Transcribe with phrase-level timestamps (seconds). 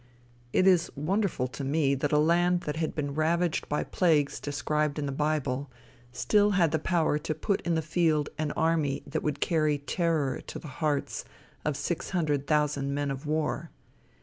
[0.51, 4.39] It is wonderful to me that a land that had been ravaged by the plagues
[4.39, 5.69] described in the bible,
[6.11, 10.41] still had the power to put in the field an army that would carry terror
[10.47, 11.23] to the hearts
[11.63, 13.69] of six hundred thousand men of war.